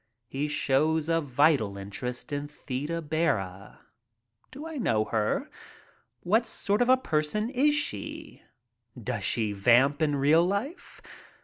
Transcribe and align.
He 0.27 0.47
shows 0.47 1.09
a 1.09 1.21
vital 1.21 1.77
interest 1.77 2.31
in 2.33 2.47
Theda 2.47 3.03
Bara. 3.03 3.81
Do 4.49 4.65
I 4.65 4.77
know 4.77 5.05
her? 5.05 5.47
What 6.21 6.47
sort 6.47 6.81
of 6.81 6.89
a 6.89 6.97
person 6.97 7.51
is 7.51 7.75
she? 7.75 8.41
Does 8.99 9.23
she 9.23 9.53
"vamp" 9.53 10.01
in 10.01 10.15
real 10.15 10.43
life? 10.43 11.03